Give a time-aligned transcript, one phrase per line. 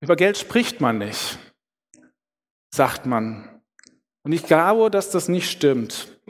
[0.00, 1.38] Über Geld spricht man nicht,
[2.72, 3.62] sagt man.
[4.24, 6.20] Und ich glaube, dass das nicht stimmt.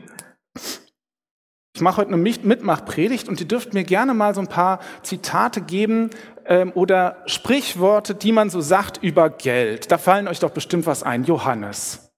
[1.74, 5.60] Ich mache heute eine Mitmachpredigt und ihr dürft mir gerne mal so ein paar Zitate
[5.60, 6.10] geben
[6.46, 9.92] ähm, oder Sprichworte, die man so sagt über Geld.
[9.92, 11.24] Da fallen euch doch bestimmt was ein.
[11.24, 12.12] Johannes.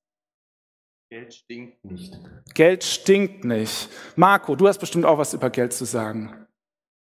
[1.11, 2.19] Geld stinkt nicht.
[2.55, 3.91] Geld stinkt nicht.
[4.17, 6.47] Marco, du hast bestimmt auch was über Geld zu sagen.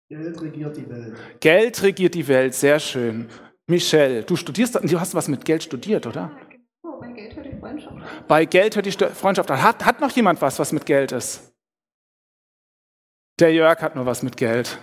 [0.09, 1.17] Geld regiert die Welt.
[1.39, 3.27] Geld regiert die Welt, sehr schön.
[3.67, 6.31] Michelle, du studierst, du hast was mit Geld studiert, oder?
[6.83, 8.27] Oh, bei Geld hört die Freundschaft.
[8.27, 9.63] Bei Geld hört die Freundschaft an.
[9.63, 11.51] Hat, hat noch jemand was, was mit Geld ist?
[13.39, 14.77] Der Jörg hat nur was mit Geld.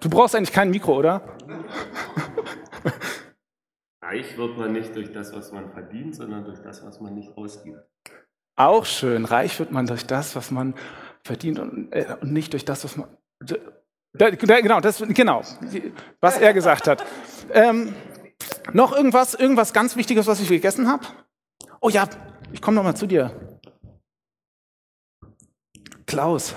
[0.00, 1.36] Du brauchst eigentlich kein Mikro, oder?
[4.02, 7.36] Reich wird man nicht durch das, was man verdient, sondern durch das, was man nicht
[7.36, 7.80] ausgibt.
[8.56, 9.24] Auch schön.
[9.24, 10.74] Reich wird man durch das, was man
[11.24, 13.08] verdient und, äh, und nicht durch das, was man.
[14.16, 15.42] Da, genau, das, genau,
[16.20, 17.04] was er gesagt hat.
[17.52, 17.94] Ähm,
[18.72, 21.04] noch irgendwas, irgendwas ganz Wichtiges, was ich gegessen habe?
[21.80, 22.08] Oh ja,
[22.52, 23.58] ich komme noch mal zu dir.
[26.06, 26.54] Klaus,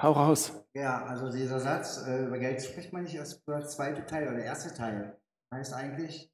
[0.00, 0.52] hau raus.
[0.74, 4.36] Ja, also dieser Satz, äh, über Geld spricht man nicht, erst der zweite Teil oder
[4.36, 5.18] der erste Teil.
[5.52, 6.30] Heißt eigentlich,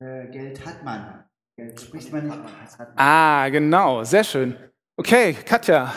[0.00, 1.24] äh, Geld hat man.
[1.56, 2.86] Geld spricht man nicht, man.
[2.96, 4.56] Ah, genau, sehr schön.
[4.96, 5.92] Okay, Katja.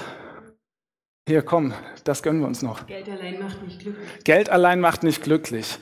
[1.28, 2.88] Hier, komm, das gönnen wir uns noch.
[2.88, 4.24] Geld allein macht nicht glücklich.
[4.24, 5.78] Geld allein macht nicht glücklich.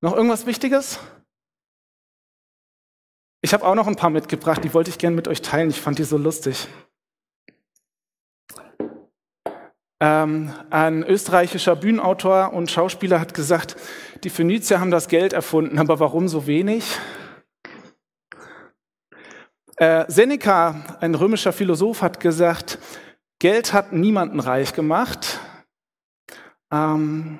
[0.00, 0.98] Noch irgendwas Wichtiges?
[3.42, 5.70] Ich habe auch noch ein paar mitgebracht, die wollte ich gerne mit euch teilen.
[5.70, 6.66] Ich fand die so lustig.
[9.98, 13.76] Ähm, ein österreichischer Bühnenautor und Schauspieler hat gesagt,
[14.24, 16.98] die Phönizier haben das Geld erfunden, aber warum so wenig?
[19.76, 22.78] Äh, Seneca, ein römischer Philosoph, hat gesagt,
[23.38, 25.40] Geld hat niemanden reich gemacht.
[26.72, 27.38] Ähm,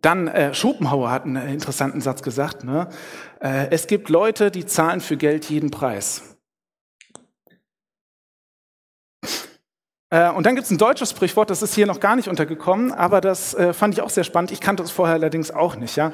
[0.00, 2.64] dann äh, Schopenhauer hat einen interessanten Satz gesagt.
[2.64, 2.88] Ne?
[3.40, 6.36] Äh, es gibt Leute, die zahlen für Geld jeden Preis.
[10.10, 12.92] Äh, und dann gibt es ein deutsches Sprichwort, das ist hier noch gar nicht untergekommen,
[12.92, 14.50] aber das äh, fand ich auch sehr spannend.
[14.50, 15.96] Ich kannte es vorher allerdings auch nicht.
[15.96, 16.12] Ja?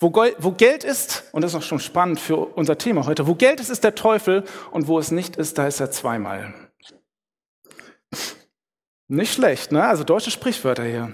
[0.00, 3.34] Wo, wo Geld ist, und das ist auch schon spannend für unser Thema heute, wo
[3.34, 6.52] Geld ist, ist der Teufel und wo es nicht ist, da ist er zweimal.
[9.08, 9.84] Nicht schlecht, ne?
[9.84, 11.12] Also deutsche Sprichwörter hier.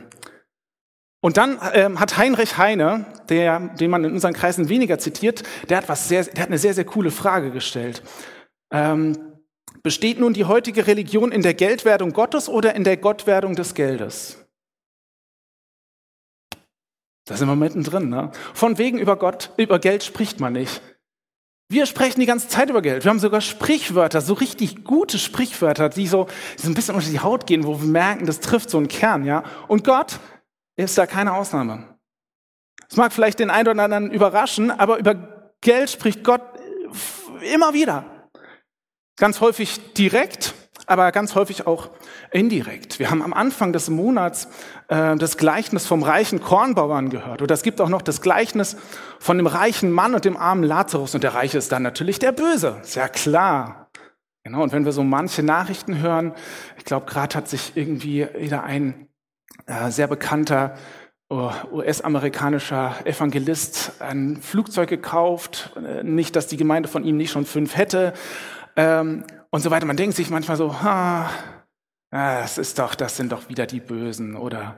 [1.23, 5.79] Und dann ähm, hat Heinrich Heine, der, den man in unseren Kreisen weniger zitiert, der
[5.79, 8.03] hat, was sehr, der hat eine sehr, sehr coole Frage gestellt.
[8.71, 9.35] Ähm,
[9.85, 14.39] Besteht nun die heutige Religion in der Geldwerdung Gottes oder in der Gottwerdung des Geldes?
[17.27, 18.09] Da sind wir mittendrin.
[18.09, 18.33] Ne?
[18.55, 20.81] Von wegen über Gott, über Geld spricht man nicht.
[21.75, 23.03] Wir sprechen die ganze Zeit über Geld.
[23.03, 27.11] Wir haben sogar Sprichwörter, so richtig gute Sprichwörter, die so, die so ein bisschen unter
[27.11, 29.43] die Haut gehen, wo wir merken, das trifft so einen Kern, ja.
[29.67, 30.21] Und Gott
[30.77, 31.99] ist da keine Ausnahme.
[32.89, 36.43] Es mag vielleicht den einen oder anderen überraschen, aber über Geld spricht Gott
[37.53, 38.05] immer wieder.
[39.17, 40.55] Ganz häufig direkt,
[40.87, 41.91] aber ganz häufig auch
[42.35, 42.99] indirekt.
[42.99, 44.49] Wir haben am Anfang des Monats
[44.89, 47.43] äh, das Gleichnis vom reichen Kornbauern gehört.
[47.43, 48.77] Oder es gibt auch noch das Gleichnis
[49.21, 51.15] von dem reichen Mann und dem armen Lazarus.
[51.15, 52.81] Und der Reiche ist dann natürlich der Böse.
[52.83, 53.89] Ist ja klar.
[54.43, 56.35] Genau, und wenn wir so manche Nachrichten hören,
[56.77, 59.07] ich glaube, gerade hat sich irgendwie wieder ein
[59.67, 60.75] äh, sehr bekannter
[61.31, 65.73] oh, US-amerikanischer Evangelist ein Flugzeug gekauft.
[65.77, 68.13] Äh, nicht, dass die Gemeinde von ihm nicht schon fünf hätte,
[68.77, 69.87] ähm, und so weiter.
[69.87, 71.31] Man denkt sich manchmal so, ha,
[72.15, 74.37] das ist doch, das sind doch wieder die Bösen.
[74.37, 74.77] Oder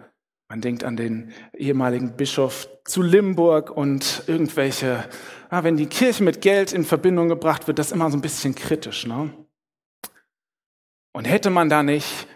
[0.49, 5.05] man denkt an den ehemaligen Bischof zu Limburg und irgendwelche,
[5.51, 8.23] ah, wenn die Kirche mit Geld in Verbindung gebracht wird, das ist immer so ein
[8.23, 9.07] bisschen kritisch.
[9.07, 9.31] Ne?
[11.13, 12.27] Und hätte man da nicht,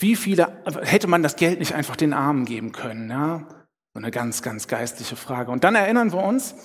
[0.00, 0.48] wie viele,
[0.82, 3.08] hätte man das Geld nicht einfach den Armen geben können?
[3.08, 3.46] Ja?
[3.94, 5.52] So eine ganz, ganz geistliche Frage.
[5.52, 6.56] Und dann erinnern wir uns,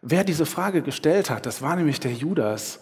[0.00, 1.44] wer diese Frage gestellt hat.
[1.44, 2.80] Das war nämlich der Judas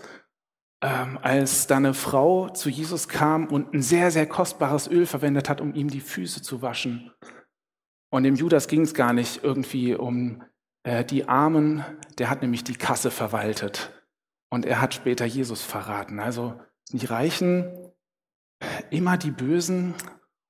[0.83, 5.49] ähm, als da eine Frau zu Jesus kam und ein sehr, sehr kostbares Öl verwendet
[5.49, 7.13] hat, um ihm die Füße zu waschen.
[8.11, 10.43] Und dem Judas ging es gar nicht irgendwie um
[10.83, 11.85] äh, die Armen,
[12.19, 13.93] der hat nämlich die Kasse verwaltet.
[14.51, 16.19] Und er hat später Jesus verraten.
[16.19, 17.73] Also die Reichen,
[18.91, 19.95] immer die Bösen.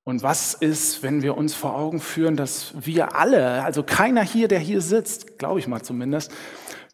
[0.04, 4.48] Und was ist, wenn wir uns vor Augen führen, dass wir alle, also keiner hier,
[4.48, 6.32] der hier sitzt, glaube ich mal zumindest,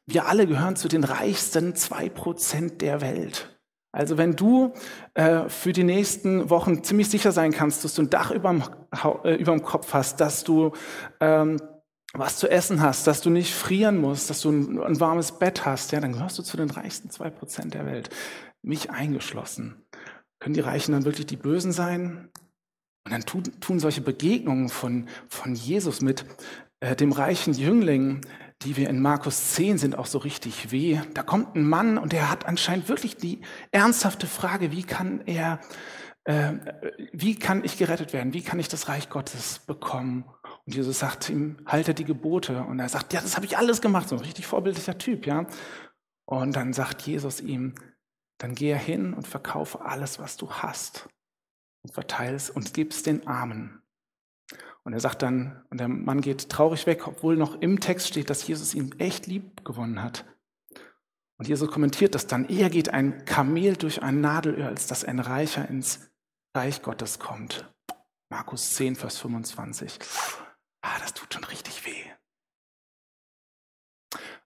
[0.08, 3.58] wir alle gehören zu den reichsten zwei Prozent der Welt.
[3.92, 4.72] Also wenn du
[5.14, 8.64] äh, für die nächsten Wochen ziemlich sicher sein kannst, dass du ein Dach überm,
[9.24, 10.72] äh, Kopf hast, dass du
[11.20, 11.58] ähm,
[12.14, 15.66] was zu essen hast, dass du nicht frieren musst, dass du ein, ein warmes Bett
[15.66, 18.08] hast, ja, dann gehörst du zu den reichsten zwei Prozent der Welt.
[18.62, 19.84] Mich eingeschlossen.
[20.38, 22.30] Können die Reichen dann wirklich die Bösen sein?
[23.04, 26.24] Und dann tun, tun solche Begegnungen von, von Jesus mit
[26.80, 28.22] äh, dem reichen Jüngling,
[28.62, 31.00] die wir in Markus 10 sind auch so richtig weh.
[31.14, 33.40] Da kommt ein Mann und der hat anscheinend wirklich die
[33.70, 35.60] ernsthafte Frage, wie kann er,
[36.24, 36.54] äh,
[37.12, 38.32] wie kann ich gerettet werden?
[38.32, 40.24] Wie kann ich das Reich Gottes bekommen?
[40.66, 42.62] Und Jesus sagt ihm, halte die Gebote.
[42.64, 44.08] Und er sagt, ja, das habe ich alles gemacht.
[44.08, 45.46] So ein richtig vorbildlicher Typ, ja.
[46.24, 47.74] Und dann sagt Jesus ihm,
[48.38, 51.08] dann geh hin und verkaufe alles, was du hast.
[51.82, 53.82] Und verteile es und gib es den Armen.
[54.88, 58.30] Und er sagt dann, und der Mann geht traurig weg, obwohl noch im Text steht,
[58.30, 60.24] dass Jesus ihn echt lieb gewonnen hat.
[61.36, 65.18] Und Jesus kommentiert das dann, eher geht ein Kamel durch ein Nadelöhr, als dass ein
[65.18, 66.08] Reicher ins
[66.56, 67.70] Reich Gottes kommt.
[68.30, 69.98] Markus 10, Vers 25.
[70.80, 72.04] Ah, das tut schon richtig weh.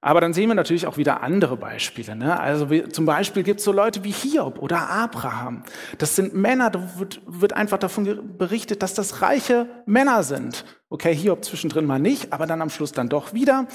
[0.04, 2.16] Aber dann sehen wir natürlich auch wieder andere Beispiele.
[2.16, 2.38] Ne?
[2.38, 5.62] Also wie, zum Beispiel gibt es so Leute wie Hiob oder Abraham.
[5.98, 10.64] Das sind Männer, da wird, wird einfach davon berichtet, dass das reiche Männer sind.
[10.90, 13.68] Okay, Hiob zwischendrin mal nicht, aber dann am Schluss dann doch wieder.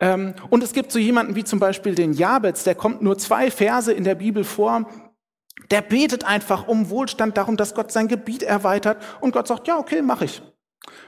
[0.00, 3.50] Ähm, und es gibt so jemanden wie zum Beispiel den Jabez, der kommt nur zwei
[3.50, 4.86] Verse in der Bibel vor.
[5.70, 9.02] Der betet einfach um Wohlstand, darum, dass Gott sein Gebiet erweitert.
[9.22, 10.42] Und Gott sagt, ja, okay, mache ich.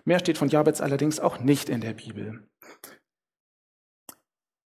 [0.06, 2.48] Mehr steht von Jabez allerdings auch nicht in der Bibel.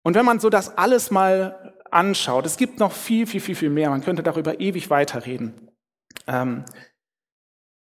[0.04, 3.70] Und wenn man so das alles mal anschaut, es gibt noch viel, viel, viel, viel
[3.70, 5.70] mehr, man könnte darüber ewig weiterreden.
[6.28, 6.66] Ähm,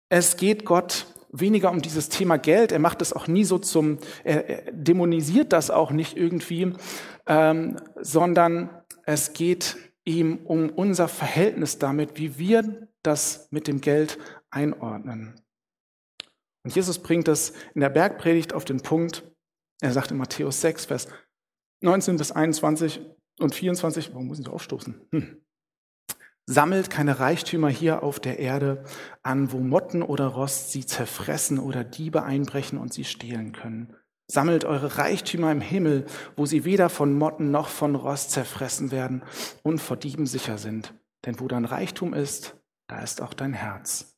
[0.08, 3.98] es geht Gott weniger um dieses Thema Geld, er macht es auch nie so zum,
[4.24, 6.72] er, er dämonisiert das auch nicht irgendwie,
[7.26, 14.18] ähm, sondern es geht ihm um unser Verhältnis damit, wie wir das mit dem Geld
[14.50, 15.40] einordnen.
[16.64, 19.22] Und Jesus bringt das in der Bergpredigt auf den Punkt,
[19.80, 21.08] er sagt in Matthäus 6, Vers
[21.80, 23.00] 19 bis 21
[23.38, 25.00] und 24, warum muss ich so aufstoßen?
[25.12, 25.40] Hm.
[26.46, 28.84] Sammelt keine Reichtümer hier auf der Erde
[29.22, 33.94] an, wo Motten oder Rost sie zerfressen oder Diebe einbrechen und sie stehlen können.
[34.26, 36.06] Sammelt eure Reichtümer im Himmel,
[36.36, 39.22] wo sie weder von Motten noch von Rost zerfressen werden
[39.62, 40.94] und vor Dieben sicher sind.
[41.24, 42.56] Denn wo dein Reichtum ist,
[42.88, 44.16] da ist auch dein Herz.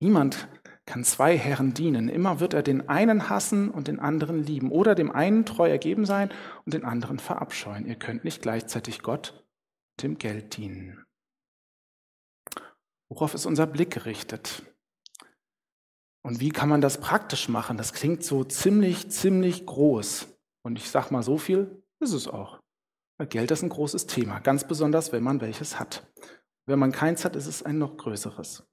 [0.00, 0.48] Niemand
[0.86, 2.08] kann zwei Herren dienen.
[2.08, 6.04] Immer wird er den einen hassen und den anderen lieben oder dem einen treu ergeben
[6.04, 6.30] sein
[6.64, 7.86] und den anderen verabscheuen.
[7.86, 9.44] Ihr könnt nicht gleichzeitig Gott
[9.92, 11.04] und dem Geld dienen.
[13.08, 14.62] Worauf ist unser Blick gerichtet?
[16.24, 17.76] Und wie kann man das praktisch machen?
[17.76, 20.28] Das klingt so ziemlich, ziemlich groß.
[20.64, 22.60] Und ich sage mal, so viel ist es auch.
[23.28, 26.10] Geld ist ein großes Thema, ganz besonders, wenn man welches hat.
[26.66, 28.64] Wenn man keins hat, ist es ein noch größeres.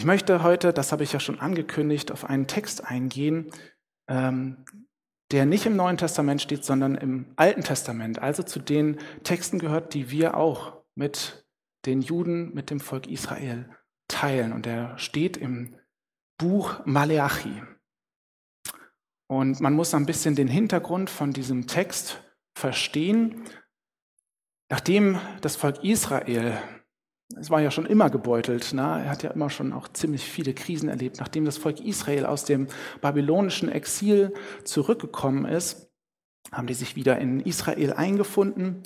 [0.00, 3.50] Ich möchte heute, das habe ich ja schon angekündigt, auf einen Text eingehen,
[4.08, 4.64] ähm,
[5.30, 9.92] der nicht im Neuen Testament steht, sondern im Alten Testament, also zu den Texten gehört,
[9.92, 11.46] die wir auch mit
[11.84, 13.68] den Juden, mit dem Volk Israel
[14.08, 14.54] teilen.
[14.54, 15.76] Und der steht im
[16.38, 17.62] Buch Maleachi.
[19.28, 22.24] Und man muss ein bisschen den Hintergrund von diesem Text
[22.54, 23.44] verstehen.
[24.70, 26.56] Nachdem das Volk Israel
[27.36, 28.72] es war ja schon immer gebeutelt.
[28.72, 28.82] Ne?
[28.82, 31.20] Er hat ja immer schon auch ziemlich viele Krisen erlebt.
[31.20, 32.66] Nachdem das Volk Israel aus dem
[33.00, 34.34] babylonischen Exil
[34.64, 35.88] zurückgekommen ist,
[36.50, 38.82] haben die sich wieder in Israel eingefunden.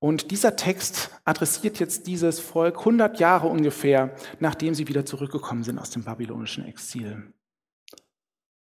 [0.00, 5.78] Und dieser Text adressiert jetzt dieses Volk 100 Jahre ungefähr, nachdem sie wieder zurückgekommen sind
[5.78, 7.32] aus dem babylonischen Exil.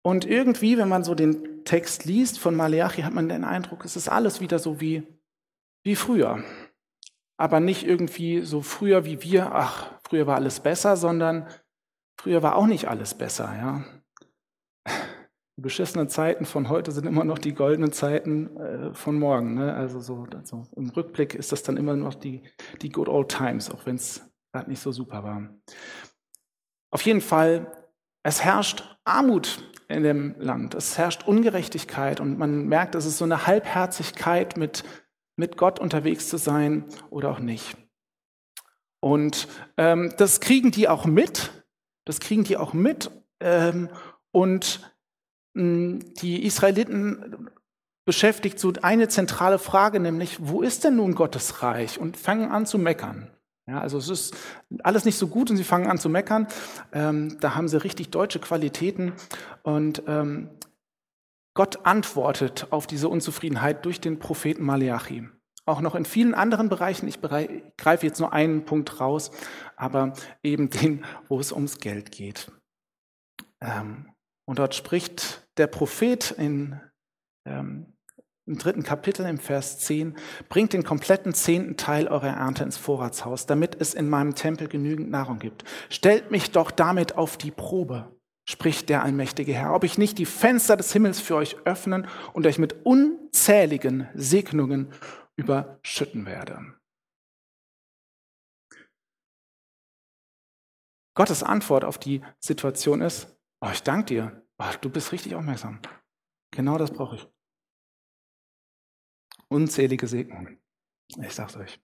[0.03, 3.97] Und irgendwie, wenn man so den Text liest von Maleachi, hat man den Eindruck, es
[3.97, 5.03] ist alles wieder so wie,
[5.83, 6.45] wie früher
[7.37, 11.47] aber nicht irgendwie so früher wie wir, ach, früher war alles besser, sondern
[12.19, 13.85] früher war auch nicht alles besser, ja.
[15.59, 19.55] Die beschissenen Zeiten von heute sind immer noch die goldenen Zeiten äh, von morgen.
[19.55, 19.73] Ne?
[19.73, 22.43] Also so also im Rückblick ist das dann immer noch die,
[22.83, 25.49] die good old times, auch wenn es gerade nicht so super war.
[26.91, 27.73] Auf jeden Fall,
[28.23, 33.25] es herrscht Armut in dem Land, es herrscht Ungerechtigkeit und man merkt, es ist so
[33.25, 34.85] eine Halbherzigkeit mit
[35.37, 37.77] mit Gott unterwegs zu sein oder auch nicht.
[39.01, 41.53] Und ähm, das kriegen die auch mit.
[42.05, 43.11] Das kriegen die auch mit.
[43.41, 43.91] Ähm,
[44.33, 44.81] und
[45.55, 47.51] mh, hm, die Israeliten
[48.05, 51.99] beschäftigt so eine zentrale Frage, nämlich, wo ist denn nun Gottes Reich?
[51.99, 53.31] Und fangen an zu meckern.
[53.69, 54.37] Ja, also es ist
[54.85, 56.47] alles nicht so gut und sie fangen an zu meckern.
[56.93, 59.13] Ähm, da haben sie richtig deutsche Qualitäten.
[59.65, 60.51] Und ähm,
[61.57, 65.27] Gott antwortet auf diese Unzufriedenheit durch den Propheten Maleachi.
[65.65, 67.09] Auch noch in vielen anderen Bereichen.
[67.09, 69.31] Ich greife jetzt nur einen Punkt raus,
[69.75, 72.53] aber eben den, wo es ums Geld geht.
[73.61, 74.13] Ähm,
[74.45, 76.79] und dort spricht der Prophet in,
[77.47, 77.95] ähm,
[78.45, 80.15] im dritten Kapitel im Vers 10,
[80.51, 85.11] bringt den kompletten zehnten Teil eurer Ernte ins Vorratshaus, damit es in meinem Tempel genügend
[85.11, 85.65] Nahrung gibt.
[85.89, 88.16] Stellt mich doch damit auf die Probe
[88.49, 92.47] spricht der allmächtige Herr, ob ich nicht die Fenster des Himmels für euch öffnen und
[92.47, 94.93] euch mit unzähligen Segnungen
[95.37, 96.75] überschütten werde.
[101.15, 105.81] Gottes Antwort auf die Situation ist, oh, ich danke dir, oh, du bist richtig aufmerksam.
[106.53, 107.29] Genau das brauche ich.
[109.49, 110.63] Unzählige Segnungen.
[111.21, 111.81] Ich sag's euch.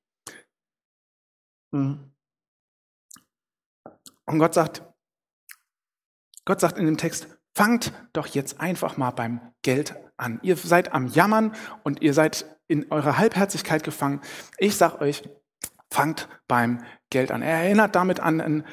[1.72, 2.12] Mhm.
[4.26, 4.91] Und Gott sagt,
[6.44, 10.40] Gott sagt in dem Text, fangt doch jetzt einfach mal beim Geld an.
[10.42, 14.20] Ihr seid am Jammern und ihr seid in eurer Halbherzigkeit gefangen.
[14.58, 15.22] Ich sag euch,
[15.92, 17.42] fangt beim Geld an.
[17.42, 18.64] Er erinnert damit an ein,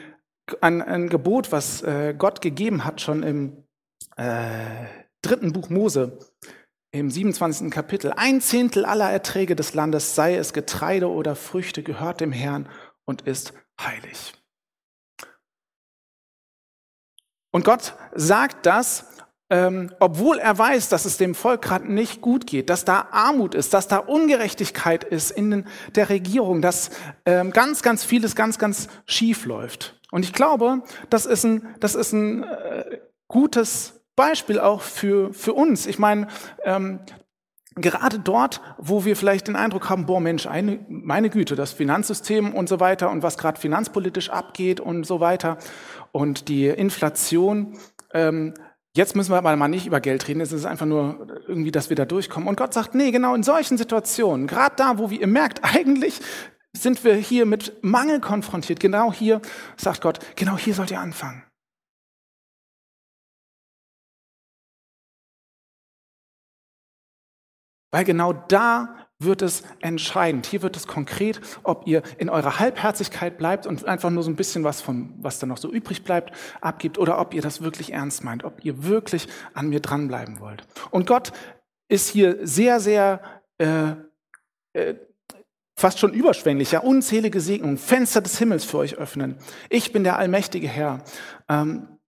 [0.61, 3.63] an ein Gebot, was äh, Gott gegeben hat, schon im
[4.15, 4.85] äh,
[5.21, 6.17] dritten Buch Mose,
[6.91, 7.69] im 27.
[7.69, 8.13] Kapitel.
[8.15, 12.69] Ein Zehntel aller Erträge des Landes, sei es Getreide oder Früchte, gehört dem Herrn
[13.05, 14.33] und ist heilig.
[17.51, 19.05] Und Gott sagt das,
[19.49, 23.55] ähm, obwohl er weiß, dass es dem Volk gerade nicht gut geht, dass da Armut
[23.55, 25.65] ist, dass da Ungerechtigkeit ist in
[25.95, 26.91] der Regierung, dass
[27.25, 29.99] ähm, ganz, ganz vieles ganz, ganz schief läuft.
[30.11, 35.53] Und ich glaube, das ist ein, das ist ein äh, gutes Beispiel auch für, für
[35.53, 35.87] uns.
[35.87, 36.27] Ich meine,
[36.63, 36.99] ähm,
[37.75, 42.53] gerade dort, wo wir vielleicht den Eindruck haben, boah Mensch, eine, meine Güte, das Finanzsystem
[42.53, 45.57] und so weiter und was gerade finanzpolitisch abgeht und so weiter
[46.11, 47.77] und die Inflation.
[48.13, 48.53] Ähm,
[48.95, 51.89] jetzt müssen wir aber mal nicht über Geld reden, es ist einfach nur irgendwie, dass
[51.89, 52.47] wir da durchkommen.
[52.49, 56.19] Und Gott sagt, nee, genau in solchen Situationen, gerade da, wo wir, ihr merkt, eigentlich
[56.73, 59.41] sind wir hier mit Mangel konfrontiert, genau hier
[59.77, 61.43] sagt Gott, genau hier sollt ihr anfangen.
[67.91, 70.45] Weil genau da wird es entscheidend.
[70.45, 74.37] Hier wird es konkret, ob ihr in eurer Halbherzigkeit bleibt und einfach nur so ein
[74.37, 77.91] bisschen was von, was da noch so übrig bleibt, abgibt oder ob ihr das wirklich
[77.91, 80.63] ernst meint, ob ihr wirklich an mir dranbleiben wollt.
[80.89, 81.33] Und Gott
[81.89, 83.21] ist hier sehr, sehr
[83.57, 83.91] äh,
[84.73, 84.95] äh,
[85.75, 89.37] fast schon überschwänglich, ja, unzählige Segnungen, Fenster des Himmels für euch öffnen.
[89.69, 91.03] Ich bin der allmächtige Herr.
[91.49, 91.99] Ähm,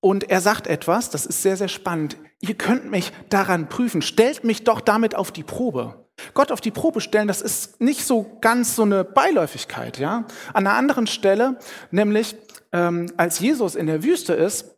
[0.00, 2.18] und er sagt etwas, das ist sehr, sehr spannend.
[2.40, 4.02] Ihr könnt mich daran prüfen.
[4.02, 6.03] Stellt mich doch damit auf die Probe.
[6.32, 9.98] Gott auf die Probe stellen, das ist nicht so ganz so eine Beiläufigkeit.
[9.98, 10.24] Ja?
[10.52, 11.58] An einer anderen Stelle,
[11.90, 12.36] nämlich
[12.72, 14.76] ähm, als Jesus in der Wüste ist,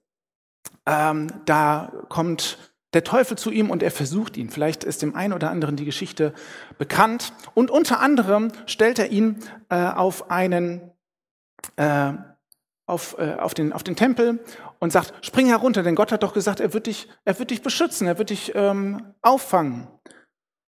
[0.87, 2.59] ähm, da kommt
[2.93, 4.51] der Teufel zu ihm und er versucht ihn.
[4.51, 6.33] Vielleicht ist dem einen oder anderen die Geschichte
[6.79, 7.33] bekannt.
[7.55, 9.39] Und unter anderem stellt er ihn
[9.69, 10.81] äh, auf einen
[11.77, 12.13] äh,
[12.87, 14.39] auf, äh, auf, den, auf den Tempel
[14.79, 17.63] und sagt, spring herunter, denn Gott hat doch gesagt, er wird dich, er wird dich
[17.63, 19.89] beschützen, er wird dich ähm, auffangen.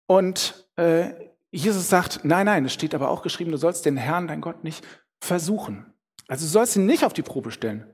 [0.06, 1.10] Und äh,
[1.50, 4.64] Jesus sagt, nein, nein, es steht aber auch geschrieben, du sollst den Herrn, dein Gott,
[4.64, 4.86] nicht
[5.20, 5.86] versuchen.
[6.28, 7.86] Also du sollst ihn nicht auf die Probe stellen.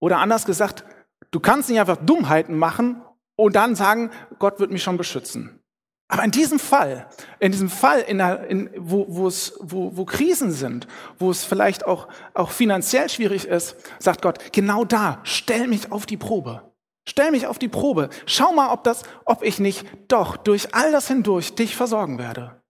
[0.00, 0.84] Oder anders gesagt,
[1.30, 3.02] du kannst nicht einfach Dummheiten machen
[3.36, 5.60] und dann sagen, Gott wird mich schon beschützen.
[6.08, 7.08] Aber in diesem Fall,
[7.38, 10.86] in diesem Fall, in der, in, wo, wo, es, wo, wo Krisen sind,
[11.18, 16.04] wo es vielleicht auch, auch finanziell schwierig ist, sagt Gott, genau da, stell mich auf
[16.04, 16.71] die Probe.
[17.08, 18.10] Stell mich auf die Probe.
[18.26, 22.62] Schau mal, ob, das, ob ich nicht doch durch all das hindurch dich versorgen werde.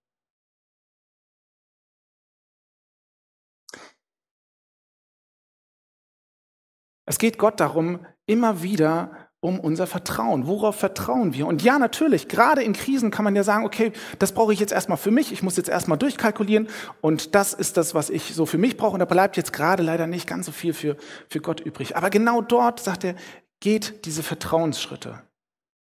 [7.05, 10.47] Es geht Gott darum, immer wieder um unser Vertrauen.
[10.47, 11.49] Worauf vertrauen wir?
[11.49, 14.73] Und ja, natürlich, gerade in Krisen kann man ja sagen, okay, das brauche ich jetzt
[14.73, 16.69] erstmal für mich, ich muss jetzt erstmal durchkalkulieren
[17.01, 19.83] und das ist das, was ich so für mich brauche und da bleibt jetzt gerade
[19.83, 20.97] leider nicht ganz so viel für,
[21.29, 21.97] für Gott übrig.
[21.97, 23.17] Aber genau dort, sagt er,
[23.63, 25.23] geht diese Vertrauensschritte.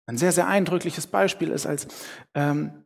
[0.06, 1.88] Ein sehr, sehr eindrückliches Beispiel ist, als
[2.36, 2.84] ähm,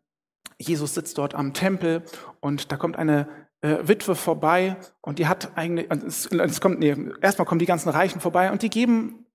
[0.57, 2.03] Jesus sitzt dort am Tempel
[2.39, 3.27] und da kommt eine
[3.61, 7.89] äh, Witwe vorbei und die hat eigentlich, es, es kommt, nee, erstmal kommen die ganzen
[7.89, 9.25] Reichen vorbei und die geben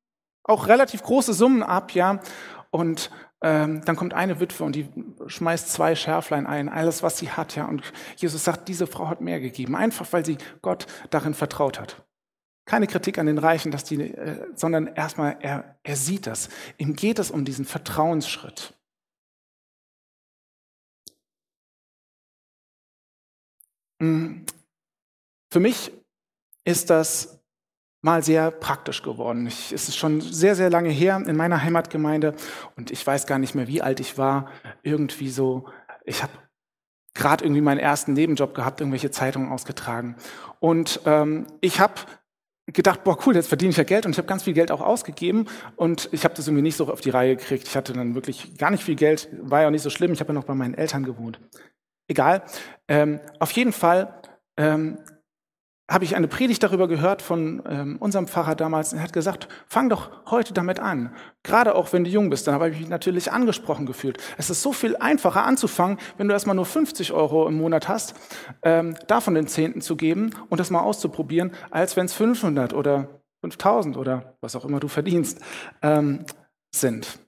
[0.45, 2.21] auch relativ große Summen ab, ja.
[2.71, 3.11] Und
[3.43, 4.89] ähm, dann kommt eine Witwe und die
[5.27, 7.67] schmeißt zwei Schärflein ein, alles, was sie hat, ja.
[7.67, 7.83] Und
[8.17, 12.08] Jesus sagt, diese Frau hat mehr gegeben, einfach weil sie Gott darin vertraut hat.
[12.69, 16.51] Keine Kritik an den Reichen, dass die, äh, sondern erstmal, er, er sieht das.
[16.77, 18.75] Ihm geht es um diesen Vertrauensschritt.
[24.03, 24.45] Hm.
[25.51, 25.93] Für mich
[26.65, 27.41] ist das
[28.03, 29.47] mal sehr praktisch geworden.
[29.47, 32.35] Ich, es ist schon sehr, sehr lange her in meiner Heimatgemeinde
[32.77, 34.51] und ich weiß gar nicht mehr, wie alt ich war.
[34.83, 35.71] Irgendwie so,
[36.05, 36.33] ich habe
[37.15, 40.17] gerade irgendwie meinen ersten Nebenjob gehabt, irgendwelche Zeitungen ausgetragen.
[40.61, 41.95] Und ähm, ich habe
[42.73, 44.81] gedacht, boah, cool, jetzt verdiene ich ja Geld und ich habe ganz viel Geld auch
[44.81, 45.47] ausgegeben
[45.77, 47.67] und ich habe das irgendwie nicht so auf die Reihe gekriegt.
[47.67, 50.13] Ich hatte dann wirklich gar nicht viel Geld, war ja auch nicht so schlimm.
[50.13, 51.41] Ich habe ja noch bei meinen Eltern gewohnt.
[52.09, 52.43] Egal.
[52.87, 54.21] Ähm, auf jeden Fall
[54.57, 54.99] ähm,
[55.89, 58.93] habe ich eine Predigt darüber gehört von ähm, unserem Pfarrer damals.
[58.93, 61.15] Er hat gesagt, fang doch heute damit an.
[61.43, 62.47] Gerade auch wenn du jung bist.
[62.47, 64.19] Dann habe ich mich natürlich angesprochen gefühlt.
[64.37, 68.15] Es ist so viel einfacher anzufangen, wenn du erstmal nur 50 Euro im Monat hast,
[68.63, 73.09] ähm, davon den Zehnten zu geben und das mal auszuprobieren, als wenn es 500 oder
[73.41, 75.41] 5000 oder was auch immer du verdienst
[75.83, 76.27] ähm,
[76.71, 77.19] sind.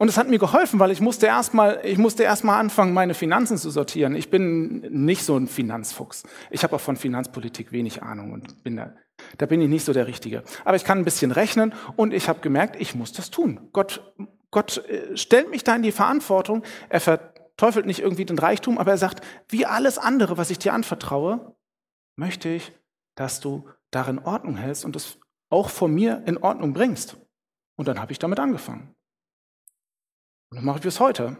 [0.00, 3.58] Und es hat mir geholfen, weil ich musste erstmal, ich musste erstmal anfangen, meine Finanzen
[3.58, 4.14] zu sortieren.
[4.16, 6.22] Ich bin nicht so ein Finanzfuchs.
[6.50, 8.94] Ich habe auch von Finanzpolitik wenig Ahnung und bin da,
[9.36, 10.42] da bin ich nicht so der Richtige.
[10.64, 13.68] Aber ich kann ein bisschen rechnen und ich habe gemerkt, ich muss das tun.
[13.74, 14.14] Gott,
[14.50, 16.62] Gott äh, stellt mich da in die Verantwortung.
[16.88, 20.72] Er verteufelt nicht irgendwie den Reichtum, aber er sagt, wie alles andere, was ich dir
[20.72, 21.54] anvertraue,
[22.16, 22.72] möchte ich,
[23.16, 25.18] dass du darin Ordnung hältst und es
[25.50, 27.18] auch vor mir in Ordnung bringst.
[27.76, 28.94] Und dann habe ich damit angefangen.
[30.50, 31.36] Und das mache ich bis heute.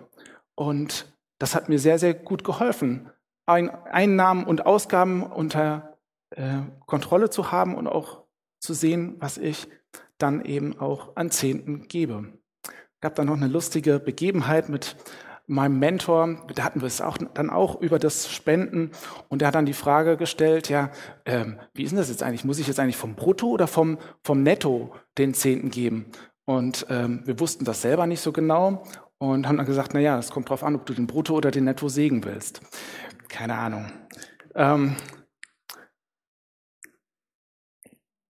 [0.55, 3.11] Und das hat mir sehr, sehr gut geholfen,
[3.47, 5.99] Einnahmen und Ausgaben unter
[6.31, 8.23] äh, Kontrolle zu haben und auch
[8.61, 9.67] zu sehen, was ich
[10.19, 12.33] dann eben auch an Zehnten gebe.
[12.63, 14.97] Es gab dann noch eine lustige Begebenheit mit
[15.47, 18.93] meinem Mentor, da hatten wir es auch dann auch über das Spenden
[19.29, 20.93] und der hat dann die Frage gestellt, ja,
[21.25, 22.45] ähm, wie ist denn das jetzt eigentlich?
[22.45, 26.13] Muss ich jetzt eigentlich vom Brutto oder vom, vom Netto den Zehnten geben?
[26.51, 28.83] Und ähm, wir wussten das selber nicht so genau
[29.19, 31.53] und haben dann gesagt, na ja, es kommt drauf an, ob du den Brutto oder
[31.53, 32.61] den Netto sägen willst.
[33.29, 33.93] Keine Ahnung.
[34.57, 34.97] Ähm,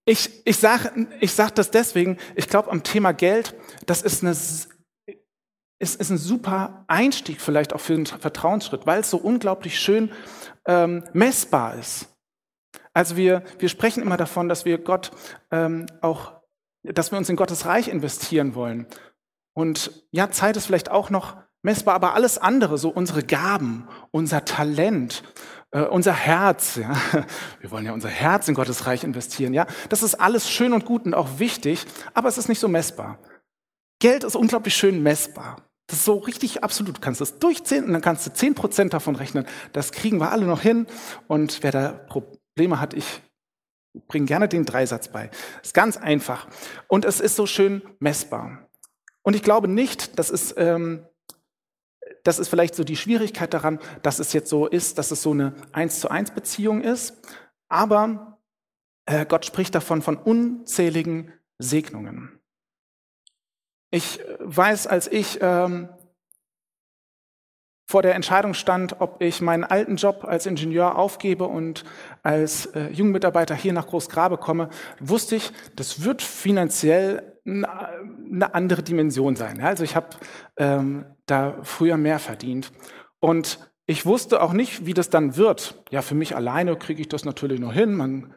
[0.04, 4.32] ich ich sage ich sag das deswegen, ich glaube am Thema Geld, das ist, eine,
[4.32, 4.68] ist,
[5.78, 10.12] ist ein super Einstieg vielleicht auch für einen Vertrauensschritt, weil es so unglaublich schön
[10.66, 12.14] ähm, messbar ist.
[12.92, 15.10] Also wir, wir sprechen immer davon, dass wir Gott
[15.50, 16.39] ähm, auch
[16.82, 18.86] dass wir uns in Gottes Reich investieren wollen.
[19.54, 24.44] Und ja, Zeit ist vielleicht auch noch messbar, aber alles andere, so unsere Gaben, unser
[24.44, 25.22] Talent,
[25.72, 26.92] äh, unser Herz, ja,
[27.60, 30.84] wir wollen ja unser Herz in Gottes Reich investieren, ja, das ist alles schön und
[30.86, 31.84] gut und auch wichtig,
[32.14, 33.18] aber es ist nicht so messbar.
[34.00, 35.56] Geld ist unglaublich schön messbar.
[35.86, 36.96] Das ist so richtig absolut.
[36.96, 39.44] Du kannst es durchzählen und dann kannst du zehn Prozent davon rechnen.
[39.72, 40.86] Das kriegen wir alle noch hin.
[41.26, 43.20] Und wer da Probleme hat, ich
[44.08, 45.30] bringe gerne den Dreisatz bei.
[45.62, 46.48] Ist ganz einfach.
[46.88, 48.68] Und es ist so schön messbar.
[49.22, 51.06] Und ich glaube nicht, das ist, ähm,
[52.24, 55.32] das ist vielleicht so die Schwierigkeit daran, dass es jetzt so ist, dass es so
[55.32, 57.16] eine eins zu eins Beziehung ist.
[57.68, 58.38] Aber
[59.06, 62.40] äh, Gott spricht davon von unzähligen Segnungen.
[63.90, 65.88] Ich weiß, als ich ähm,
[67.90, 71.82] vor der Entscheidung stand, ob ich meinen alten Job als Ingenieur aufgebe und
[72.22, 74.68] als äh, Jugendmitarbeiter hier nach Großgrabe komme,
[75.00, 79.60] wusste ich, das wird finanziell eine andere Dimension sein.
[79.60, 80.06] Also ich habe
[80.56, 82.70] ähm, da früher mehr verdient.
[83.18, 85.82] Und ich wusste auch nicht, wie das dann wird.
[85.90, 87.96] Ja, für mich alleine kriege ich das natürlich noch hin.
[87.96, 88.36] Man,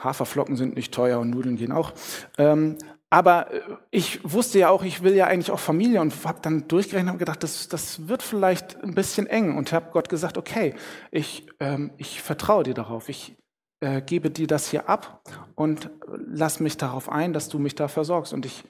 [0.00, 1.92] Haferflocken sind nicht teuer und Nudeln gehen auch.
[2.38, 2.78] Ähm,
[3.10, 6.68] aber äh, ich wusste ja auch, ich will ja eigentlich auch Familie und habe dann
[6.68, 10.74] durchgerechnet und gedacht, das, das wird vielleicht ein bisschen eng und habe Gott gesagt, okay,
[11.10, 13.36] ich, ähm, ich vertraue dir darauf, ich
[13.80, 15.22] äh, gebe dir das hier ab
[15.56, 18.32] und lass mich darauf ein, dass du mich da versorgst.
[18.32, 18.64] Und ich,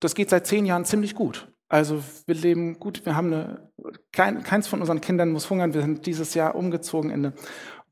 [0.00, 1.52] das geht seit zehn Jahren ziemlich gut.
[1.68, 3.70] Also wir leben gut, wir haben eine,
[4.10, 5.74] kein, keins von unseren Kindern muss hungern.
[5.74, 7.34] Wir sind dieses Jahr umgezogen in eine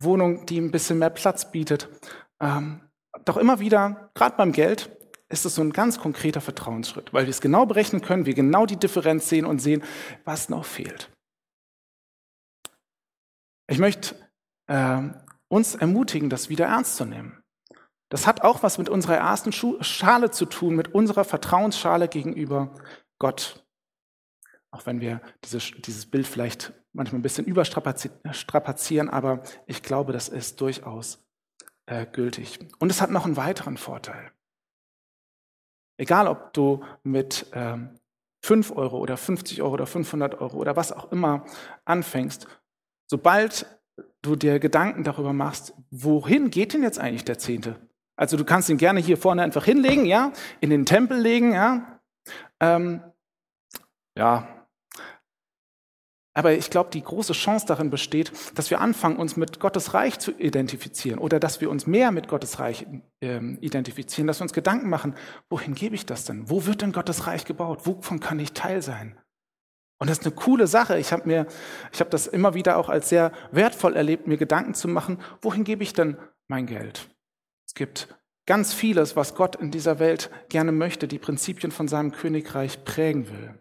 [0.01, 1.89] Wohnung, die ein bisschen mehr Platz bietet.
[2.41, 2.81] Ähm,
[3.25, 4.96] doch immer wieder, gerade beim Geld,
[5.29, 8.67] ist es so ein ganz konkreter Vertrauensschritt, weil wir es genau berechnen können, wir genau
[8.67, 9.83] die Differenz sehen und sehen,
[10.25, 11.11] was noch fehlt.
[13.69, 14.15] Ich möchte
[14.69, 15.03] äh,
[15.49, 17.43] uns ermutigen, das wieder ernst zu nehmen.
[18.09, 22.73] Das hat auch was mit unserer ersten Schale zu tun, mit unserer Vertrauensschale gegenüber
[23.19, 23.65] Gott.
[24.71, 30.29] Auch wenn wir diese, dieses Bild vielleicht manchmal ein bisschen überstrapazieren, aber ich glaube, das
[30.29, 31.27] ist durchaus
[31.87, 32.61] äh, gültig.
[32.79, 34.31] Und es hat noch einen weiteren Vorteil.
[35.99, 37.99] Egal, ob du mit ähm,
[38.43, 41.45] 5 Euro oder 50 Euro oder 500 Euro oder was auch immer
[41.85, 42.47] anfängst,
[43.11, 43.67] sobald
[44.23, 47.77] du dir Gedanken darüber machst, wohin geht denn jetzt eigentlich der Zehnte?
[48.17, 52.01] Also du kannst ihn gerne hier vorne einfach hinlegen, ja, in den Tempel legen, ja.
[52.61, 53.03] Ähm,
[54.17, 54.56] ja,
[56.37, 60.19] aber ich glaube, die große Chance darin besteht, dass wir anfangen, uns mit Gottes Reich
[60.19, 62.87] zu identifizieren oder dass wir uns mehr mit Gottes Reich
[63.21, 65.15] äh, identifizieren, dass wir uns Gedanken machen,
[65.49, 66.51] wohin gebe ich das denn?
[66.51, 67.87] Wo wird denn Gottes Reich gebaut?
[67.87, 69.19] Wovon kann ich Teil sein?
[69.99, 70.99] Und das ist eine coole Sache.
[70.99, 71.47] Ich habe mir,
[71.91, 75.65] ich habe das immer wieder auch als sehr wertvoll erlebt, mir Gedanken zu machen, wohin
[75.65, 76.19] gebe ich denn
[76.49, 77.09] mein Geld?
[77.67, 82.13] Es gibt ganz vieles, was Gott in dieser Welt gerne möchte, die Prinzipien von seinem
[82.13, 83.59] Königreich prägen will.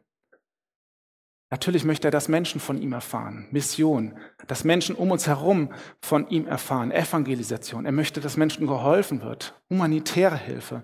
[1.52, 3.48] Natürlich möchte er, dass Menschen von ihm erfahren.
[3.52, 4.18] Mission.
[4.48, 6.92] Dass Menschen um uns herum von ihm erfahren.
[6.92, 7.86] Evangelisation.
[7.86, 9.54] Er möchte, dass Menschen geholfen wird.
[9.70, 10.84] Humanitäre Hilfe.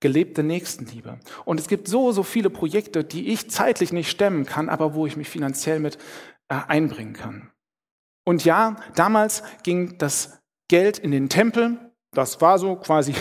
[0.00, 1.18] Gelebte Nächstenliebe.
[1.46, 5.06] Und es gibt so, so viele Projekte, die ich zeitlich nicht stemmen kann, aber wo
[5.06, 5.96] ich mich finanziell mit
[6.48, 7.50] äh, einbringen kann.
[8.24, 11.78] Und ja, damals ging das Geld in den Tempel.
[12.12, 13.14] Das war so quasi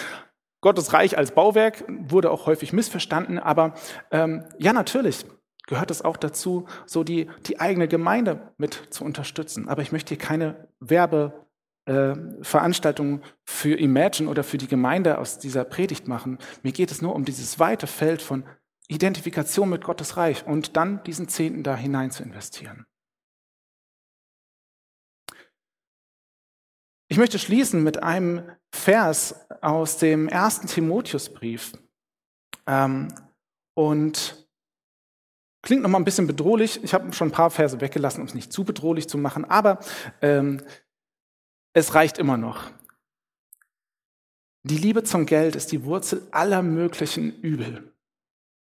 [0.60, 3.38] Gottes Reich als Bauwerk, wurde auch häufig missverstanden.
[3.38, 3.74] Aber
[4.10, 5.24] ähm, ja, natürlich
[5.72, 9.70] gehört es auch dazu, so die, die eigene Gemeinde mit zu unterstützen.
[9.70, 15.64] Aber ich möchte hier keine Werbeveranstaltung äh, für Imagine oder für die Gemeinde aus dieser
[15.64, 16.36] Predigt machen.
[16.62, 18.44] Mir geht es nur um dieses weite Feld von
[18.86, 22.84] Identifikation mit Gottes Reich und dann diesen Zehnten da hinein zu investieren.
[27.08, 28.42] Ich möchte schließen mit einem
[28.74, 31.72] Vers aus dem ersten Timotheusbrief.
[32.66, 33.08] Ähm,
[33.74, 34.41] und
[35.62, 36.82] Klingt nochmal ein bisschen bedrohlich.
[36.82, 39.78] Ich habe schon ein paar Verse weggelassen, um es nicht zu bedrohlich zu machen, aber
[40.20, 40.60] ähm,
[41.72, 42.70] es reicht immer noch.
[44.64, 47.92] Die Liebe zum Geld ist die Wurzel aller möglichen Übel.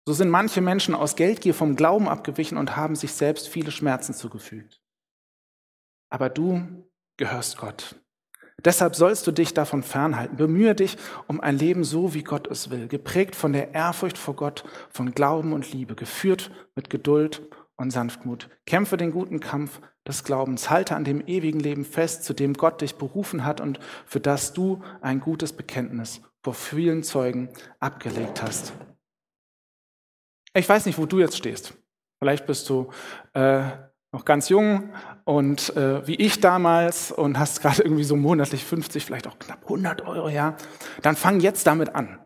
[0.05, 4.13] So sind manche Menschen aus Geldgier vom Glauben abgewichen und haben sich selbst viele Schmerzen
[4.13, 4.81] zugefügt.
[6.09, 6.85] Aber du
[7.17, 7.95] gehörst Gott.
[8.63, 10.37] Deshalb sollst du dich davon fernhalten.
[10.37, 10.97] Bemühe dich
[11.27, 15.11] um ein Leben so, wie Gott es will, geprägt von der Ehrfurcht vor Gott, von
[15.11, 17.41] Glauben und Liebe, geführt mit Geduld
[17.75, 18.49] und Sanftmut.
[18.65, 22.81] Kämpfe den guten Kampf des Glaubens, halte an dem ewigen Leben fest, zu dem Gott
[22.81, 28.73] dich berufen hat und für das du ein gutes Bekenntnis vor vielen Zeugen abgelegt hast.
[30.53, 31.73] Ich weiß nicht, wo du jetzt stehst.
[32.19, 32.91] Vielleicht bist du
[33.33, 33.63] äh,
[34.11, 34.93] noch ganz jung
[35.23, 39.63] und äh, wie ich damals und hast gerade irgendwie so monatlich 50, vielleicht auch knapp
[39.63, 40.55] 100 Euro, ja,
[41.01, 42.19] dann fang jetzt damit an.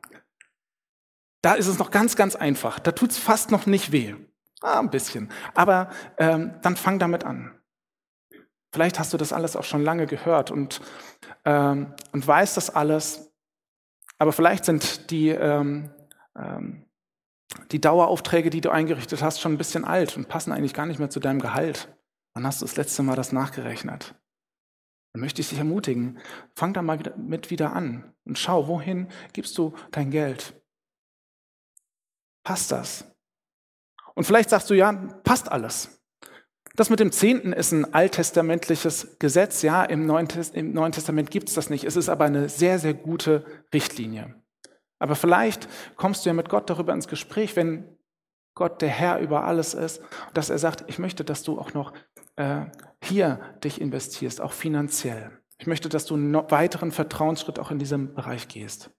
[1.42, 2.80] Da ist es noch ganz, ganz einfach.
[2.80, 4.16] Da tut es fast noch nicht weh.
[4.62, 5.30] Ah, ein bisschen.
[5.54, 7.52] Aber ähm, dann fang damit an.
[8.74, 10.82] Vielleicht hast du das alles auch schon lange gehört und,
[11.46, 13.32] ähm, und weißt das alles.
[14.18, 15.92] Aber vielleicht sind die, ähm,
[16.36, 16.85] ähm,
[17.72, 21.00] die Daueraufträge, die du eingerichtet hast, schon ein bisschen alt und passen eigentlich gar nicht
[21.00, 21.96] mehr zu deinem Gehalt.
[22.34, 24.16] Wann hast du das letzte Mal das nachgerechnet?
[25.14, 26.20] Dann möchte ich dich ermutigen,
[26.56, 30.62] fang da mal mit wieder an und schau, wohin gibst du dein Geld?
[32.44, 33.06] Passt das?
[34.14, 34.92] Und vielleicht sagst du, ja,
[35.24, 36.02] passt alles.
[36.76, 39.62] Das mit dem Zehnten ist ein alttestamentliches Gesetz.
[39.62, 41.86] Ja, im Neuen Testament gibt es das nicht.
[41.86, 44.36] Es ist aber eine sehr, sehr gute Richtlinie.
[45.06, 47.96] Aber vielleicht kommst du ja mit Gott darüber ins Gespräch, wenn
[48.56, 50.02] Gott der Herr über alles ist,
[50.34, 51.94] dass er sagt, ich möchte, dass du auch noch
[52.38, 52.66] äh,
[53.04, 55.44] hier dich investierst, auch finanziell.
[55.60, 58.90] Ich möchte, dass du einen weiteren Vertrauensschritt auch in diesem Bereich gehst.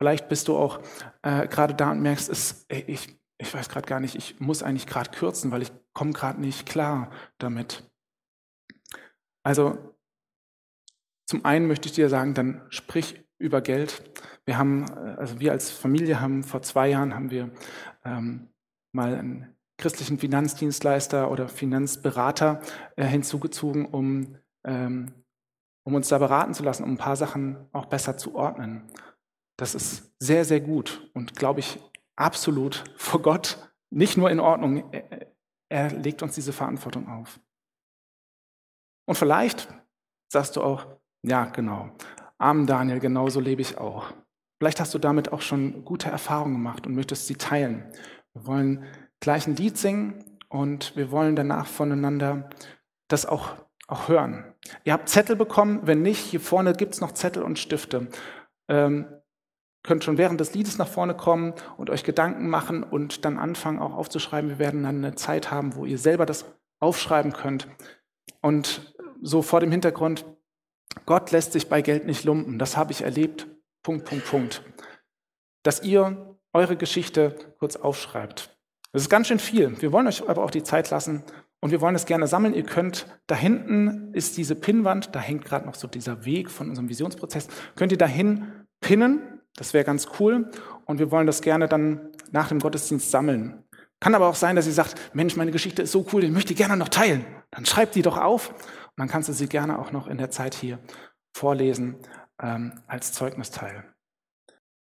[0.00, 0.80] Vielleicht bist du auch
[1.22, 4.64] äh, gerade da und merkst, es, ey, ich, ich weiß gerade gar nicht, ich muss
[4.64, 7.88] eigentlich gerade kürzen, weil ich komme gerade nicht klar damit.
[9.44, 9.94] Also
[11.28, 14.02] zum einen möchte ich dir sagen, dann sprich über Geld.
[14.44, 17.50] Wir haben, äh, also wir als Familie haben vor zwei Jahren haben wir
[18.04, 18.48] ähm,
[18.92, 22.60] mal einen christlichen Finanzdienstleister oder Finanzberater
[22.96, 25.12] äh, hinzugezogen, um, ähm,
[25.84, 28.84] um uns da beraten zu lassen, um ein paar Sachen auch besser zu ordnen.
[29.58, 31.80] Das ist sehr, sehr gut und glaube ich
[32.16, 34.90] absolut vor Gott nicht nur in Ordnung.
[34.92, 35.26] Er,
[35.68, 37.40] er legt uns diese Verantwortung auf.
[39.06, 39.68] Und vielleicht
[40.32, 40.86] sagst du auch,
[41.22, 41.90] ja, genau,
[42.42, 44.12] Amen, Daniel, genauso lebe ich auch.
[44.58, 47.84] Vielleicht hast du damit auch schon gute Erfahrungen gemacht und möchtest sie teilen.
[48.34, 48.84] Wir wollen
[49.20, 52.50] gleich ein Lied singen und wir wollen danach voneinander
[53.06, 53.50] das auch,
[53.86, 54.56] auch hören.
[54.82, 58.08] Ihr habt Zettel bekommen, wenn nicht, hier vorne gibt es noch Zettel und Stifte.
[58.68, 59.06] Ähm,
[59.84, 63.78] könnt schon während des Liedes nach vorne kommen und euch Gedanken machen und dann anfangen
[63.78, 64.50] auch aufzuschreiben.
[64.50, 66.44] Wir werden dann eine Zeit haben, wo ihr selber das
[66.80, 67.68] aufschreiben könnt.
[68.40, 70.24] Und so vor dem Hintergrund,
[71.06, 72.58] Gott lässt sich bei Geld nicht lumpen.
[72.58, 73.46] Das habe ich erlebt.
[73.82, 74.62] Punkt, Punkt, Punkt.
[75.62, 78.56] Dass ihr eure Geschichte kurz aufschreibt.
[78.92, 79.80] Das ist ganz schön viel.
[79.80, 81.24] Wir wollen euch aber auch die Zeit lassen
[81.60, 82.54] und wir wollen es gerne sammeln.
[82.54, 86.68] Ihr könnt, da hinten ist diese Pinnwand, da hängt gerade noch so dieser Weg von
[86.68, 87.48] unserem Visionsprozess.
[87.74, 90.50] Könnt ihr dahin pinnen, das wäre ganz cool.
[90.84, 93.64] Und wir wollen das gerne dann nach dem Gottesdienst sammeln.
[94.00, 96.48] Kann aber auch sein, dass ihr sagt, Mensch, meine Geschichte ist so cool, ich möchte
[96.48, 97.24] die gerne noch teilen.
[97.52, 98.52] Dann schreibt die doch auf
[99.08, 100.78] kannst du sie gerne auch noch in der Zeit hier
[101.34, 102.06] vorlesen
[102.40, 103.91] ähm, als Zeugnisteil.